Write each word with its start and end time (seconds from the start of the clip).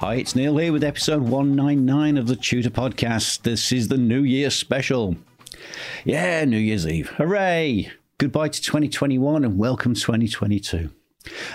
Hi, 0.00 0.14
it's 0.14 0.36
Neil 0.36 0.56
here 0.58 0.72
with 0.72 0.84
episode 0.84 1.22
199 1.22 2.18
of 2.18 2.28
the 2.28 2.36
Tutor 2.36 2.70
Podcast. 2.70 3.42
This 3.42 3.72
is 3.72 3.88
the 3.88 3.98
New 3.98 4.22
Year 4.22 4.48
special. 4.48 5.16
Yeah, 6.04 6.44
New 6.44 6.56
Year's 6.56 6.86
Eve. 6.86 7.08
Hooray! 7.16 7.90
Goodbye 8.16 8.50
to 8.50 8.62
2021 8.62 9.44
and 9.44 9.58
welcome 9.58 9.94
2022. 9.94 10.90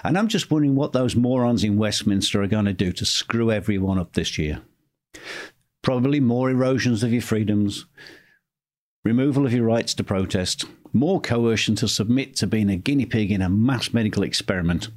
And 0.04 0.18
I'm 0.18 0.28
just 0.28 0.52
wondering 0.52 0.76
what 0.76 0.92
those 0.92 1.16
morons 1.16 1.64
in 1.64 1.78
Westminster 1.78 2.42
are 2.42 2.48
going 2.48 2.66
to 2.66 2.74
do 2.74 2.92
to 2.92 3.06
screw 3.06 3.50
everyone 3.50 3.98
up 3.98 4.12
this 4.12 4.38
year. 4.38 4.62
Probably 5.82 6.20
more 6.20 6.50
erosions 6.50 7.02
of 7.02 7.14
your 7.14 7.22
freedoms, 7.22 7.86
removal 9.06 9.46
of 9.46 9.54
your 9.54 9.68
rights 9.68 9.94
to 9.94 10.04
protest, 10.04 10.66
more 10.92 11.22
coercion 11.22 11.76
to 11.76 11.88
submit 11.88 12.36
to 12.36 12.48
being 12.48 12.70
a 12.70 12.76
guinea 12.76 13.06
pig 13.06 13.32
in 13.32 13.42
a 13.42 13.50
mass 13.50 13.94
medical 13.94 14.22
experiment 14.22 14.90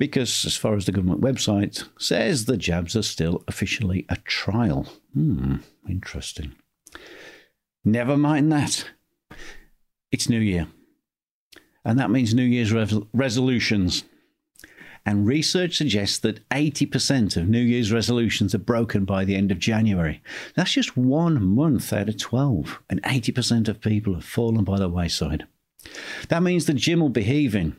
because, 0.00 0.46
as 0.46 0.56
far 0.56 0.76
as 0.76 0.86
the 0.86 0.92
government 0.92 1.20
website 1.20 1.86
says, 1.98 2.46
the 2.46 2.56
jabs 2.56 2.96
are 2.96 3.02
still 3.02 3.44
officially 3.46 4.06
a 4.08 4.16
trial. 4.16 4.86
Hmm, 5.12 5.56
interesting. 5.86 6.52
Never 7.84 8.16
mind 8.16 8.50
that. 8.50 8.86
It's 10.10 10.26
New 10.26 10.40
Year. 10.40 10.68
And 11.84 11.98
that 11.98 12.10
means 12.10 12.32
New 12.32 12.44
Year's 12.44 12.72
res- 12.72 12.94
resolutions. 13.12 14.04
And 15.04 15.26
research 15.26 15.76
suggests 15.76 16.18
that 16.20 16.48
80% 16.48 17.36
of 17.36 17.50
New 17.50 17.60
Year's 17.60 17.92
resolutions 17.92 18.54
are 18.54 18.58
broken 18.58 19.04
by 19.04 19.26
the 19.26 19.36
end 19.36 19.52
of 19.52 19.58
January. 19.58 20.22
That's 20.56 20.72
just 20.72 20.96
one 20.96 21.44
month 21.44 21.92
out 21.92 22.08
of 22.08 22.16
12, 22.16 22.80
and 22.88 23.02
80% 23.02 23.68
of 23.68 23.82
people 23.82 24.14
have 24.14 24.24
fallen 24.24 24.64
by 24.64 24.78
the 24.78 24.88
wayside. 24.88 25.46
That 26.30 26.42
means 26.42 26.64
the 26.64 26.72
gym 26.72 27.00
will 27.00 27.10
be 27.10 27.22
heaving 27.22 27.76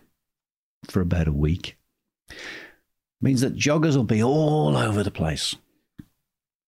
for 0.88 1.02
about 1.02 1.27
a 1.27 1.33
week 1.33 1.77
means 3.21 3.41
that 3.41 3.55
joggers 3.55 3.95
will 3.95 4.03
be 4.03 4.23
all 4.23 4.75
over 4.75 5.03
the 5.03 5.11
place 5.11 5.55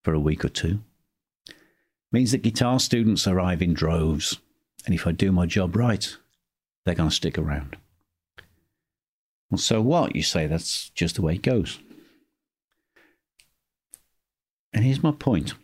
for 0.02 0.14
a 0.14 0.20
week 0.20 0.44
or 0.44 0.48
two. 0.48 0.80
Means 2.12 2.30
that 2.32 2.42
guitar 2.42 2.78
students 2.78 3.26
arrive 3.26 3.60
in 3.60 3.74
droves, 3.74 4.38
and 4.86 4.94
if 4.94 5.06
I 5.06 5.12
do 5.12 5.32
my 5.32 5.46
job 5.46 5.74
right, 5.74 6.16
they're 6.84 6.94
going 6.94 7.08
to 7.08 7.14
stick 7.14 7.38
around. 7.38 7.76
Well, 9.50 9.58
so 9.58 9.80
what? 9.80 10.14
You 10.14 10.22
say 10.22 10.46
that's 10.46 10.90
just 10.90 11.16
the 11.16 11.22
way 11.22 11.34
it 11.34 11.42
goes. 11.42 11.80
And 14.72 14.84
here's 14.84 15.02
my 15.02 15.12
point 15.12 15.54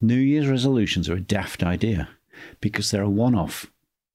New 0.00 0.16
Year's 0.16 0.48
resolutions 0.48 1.08
are 1.08 1.14
a 1.14 1.20
daft 1.20 1.62
idea 1.62 2.08
because 2.60 2.90
they're 2.90 3.02
a 3.02 3.10
one 3.10 3.34
off 3.34 3.66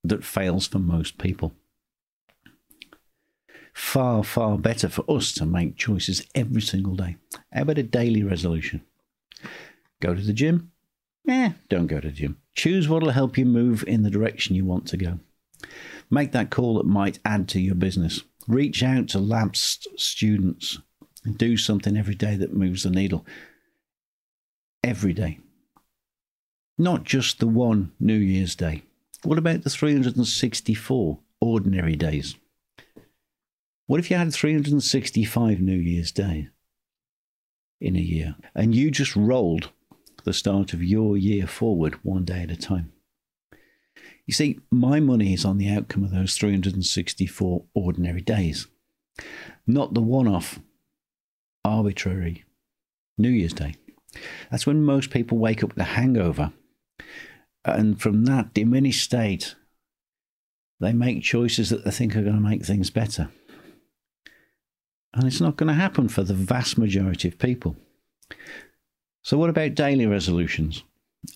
that 0.03 0.23
fails 0.23 0.67
for 0.67 0.79
most 0.79 1.17
people 1.17 1.53
far, 3.77 4.23
far 4.23 4.57
better 4.57 4.89
for 4.89 5.05
us 5.07 5.31
to 5.33 5.45
make 5.45 5.77
choices 5.77 6.25
every 6.33 6.61
single 6.61 6.95
day. 6.95 7.15
How 7.53 7.61
about 7.61 7.77
a 7.77 7.83
daily 7.83 8.23
resolution? 8.23 8.81
Go 10.01 10.15
to 10.15 10.21
the 10.21 10.33
gym? 10.33 10.71
Eh, 11.29 11.51
don't 11.69 11.87
go 11.87 11.99
to 11.99 12.07
the 12.07 12.13
gym. 12.13 12.37
Choose 12.55 12.89
what 12.89 13.03
will 13.03 13.11
help 13.11 13.37
you 13.37 13.45
move 13.45 13.83
in 13.87 14.01
the 14.01 14.09
direction 14.09 14.55
you 14.55 14.65
want 14.65 14.87
to 14.87 14.97
go. 14.97 15.19
Make 16.09 16.31
that 16.31 16.49
call 16.49 16.75
that 16.75 16.85
might 16.85 17.19
add 17.23 17.47
to 17.49 17.61
your 17.61 17.75
business. 17.75 18.23
Reach 18.47 18.81
out 18.81 19.09
to 19.09 19.19
lapsed 19.19 19.87
students 19.95 20.79
do 21.35 21.57
something 21.57 21.97
every 21.97 22.15
day 22.15 22.35
that 22.37 22.53
moves 22.53 22.83
the 22.83 22.89
needle. 22.89 23.25
Every 24.83 25.13
day. 25.13 25.39
Not 26.77 27.03
just 27.03 27.39
the 27.39 27.47
one 27.47 27.91
New 27.99 28.17
Year's 28.17 28.55
Day. 28.55 28.83
What 29.23 29.37
about 29.37 29.63
the 29.63 29.69
364 29.69 31.19
ordinary 31.41 31.95
days? 31.95 32.35
What 33.87 34.01
if 34.01 34.11
you 34.11 34.17
had 34.17 34.33
365 34.33 35.61
New 35.61 35.77
Year's 35.77 36.11
Day 36.11 36.49
in 37.79 37.95
a 37.95 37.99
year 37.99 38.35
and 38.53 38.75
you 38.75 38.91
just 38.91 39.15
rolled 39.15 39.71
the 40.25 40.33
start 40.33 40.73
of 40.73 40.83
your 40.83 41.15
year 41.15 41.47
forward 41.47 41.95
one 42.03 42.25
day 42.25 42.41
at 42.41 42.51
a 42.51 42.57
time? 42.57 42.91
You 44.25 44.33
see, 44.33 44.59
my 44.69 44.99
money 44.99 45.33
is 45.33 45.45
on 45.45 45.57
the 45.57 45.69
outcome 45.69 46.03
of 46.03 46.11
those 46.11 46.35
364 46.35 47.63
ordinary 47.73 48.19
days, 48.19 48.67
not 49.65 49.93
the 49.93 50.01
one 50.01 50.27
off 50.27 50.59
arbitrary 51.63 52.43
New 53.17 53.29
Year's 53.29 53.53
Day. 53.53 53.75
That's 54.51 54.67
when 54.67 54.83
most 54.83 55.11
people 55.11 55.37
wake 55.37 55.63
up 55.63 55.69
with 55.69 55.79
a 55.79 55.95
hangover. 55.95 56.51
And 57.63 58.01
from 58.01 58.25
that 58.25 58.53
diminished 58.53 59.05
state, 59.05 59.55
they 60.81 60.91
make 60.91 61.23
choices 61.23 61.69
that 61.69 61.85
they 61.85 61.91
think 61.91 62.17
are 62.17 62.21
going 62.21 62.35
to 62.35 62.41
make 62.41 62.65
things 62.65 62.89
better. 62.89 63.29
And 65.13 65.25
it's 65.25 65.41
not 65.41 65.55
going 65.55 65.67
to 65.67 65.73
happen 65.73 66.09
for 66.09 66.23
the 66.23 66.33
vast 66.33 66.77
majority 66.77 67.27
of 67.27 67.39
people. 67.39 67.75
So, 69.23 69.37
what 69.37 69.49
about 69.49 69.75
daily 69.75 70.05
resolutions? 70.05 70.83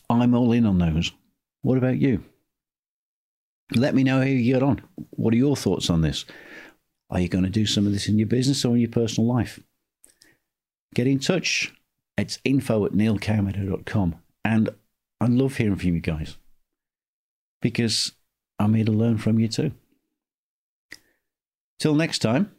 I'm 0.10 0.34
all 0.34 0.52
in 0.52 0.66
on 0.66 0.78
those. 0.78 1.12
What 1.62 1.78
about 1.78 1.98
you? 1.98 2.24
Let 3.74 3.96
me 3.96 4.04
know 4.04 4.18
how 4.18 4.26
you 4.26 4.54
get 4.54 4.64
on. 4.64 4.82
What 5.12 5.34
are 5.34 5.38
your 5.38 5.56
thoughts 5.56 5.90
on 5.90 6.02
this? 6.02 6.26
Are 7.10 7.20
you 7.20 7.28
going 7.28 7.44
to 7.44 7.50
do 7.50 7.66
some 7.66 7.86
of 7.86 7.92
this 7.92 8.08
in 8.08 8.18
your 8.18 8.28
business 8.28 8.64
or 8.64 8.76
in 8.76 8.82
your 8.82 8.90
personal 8.90 9.28
life? 9.28 9.60
Get 10.94 11.08
in 11.08 11.20
touch. 11.20 11.74
It's 12.18 12.40
info 12.44 12.86
at 12.86 12.92
neilcowmeadow.com. 12.92 14.16
And 14.44 14.70
I 15.20 15.26
love 15.26 15.58
hearing 15.58 15.76
from 15.76 15.96
you 15.96 16.00
guys 16.00 16.38
because 17.62 18.14
I'm 18.60 18.74
here 18.74 18.86
to 18.86 18.92
learn 18.92 19.18
from 19.18 19.40
you 19.40 19.48
too. 19.48 19.72
Till 21.80 21.96
next 21.96 22.20
time. 22.20 22.52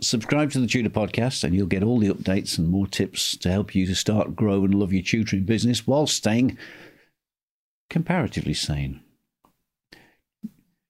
Subscribe 0.00 0.50
to 0.50 0.60
the 0.60 0.66
Tutor 0.66 0.90
Podcast, 0.90 1.44
and 1.44 1.54
you'll 1.54 1.66
get 1.66 1.82
all 1.82 1.98
the 1.98 2.08
updates 2.08 2.58
and 2.58 2.68
more 2.68 2.86
tips 2.86 3.36
to 3.38 3.50
help 3.50 3.74
you 3.74 3.86
to 3.86 3.94
start, 3.94 4.34
grow, 4.34 4.64
and 4.64 4.74
love 4.74 4.92
your 4.92 5.02
tutoring 5.02 5.44
business 5.44 5.86
while 5.86 6.06
staying 6.06 6.58
comparatively 7.88 8.54
sane. 8.54 9.00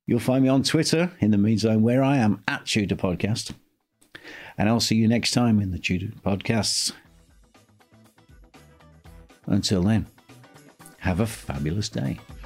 You'll 0.06 0.20
find 0.20 0.42
me 0.42 0.48
on 0.48 0.62
Twitter 0.62 1.12
in 1.20 1.30
the 1.30 1.38
meantime, 1.38 1.82
where 1.82 2.02
I 2.02 2.16
am 2.16 2.42
at 2.48 2.66
Tutor 2.66 2.96
Podcast. 2.96 3.52
And 4.56 4.68
I'll 4.68 4.80
see 4.80 4.96
you 4.96 5.08
next 5.08 5.32
time 5.32 5.60
in 5.60 5.70
the 5.70 5.78
Tutor 5.78 6.12
Podcasts. 6.24 6.92
Until 9.46 9.82
then, 9.82 10.06
have 10.98 11.20
a 11.20 11.26
fabulous 11.26 11.88
day. 11.88 12.18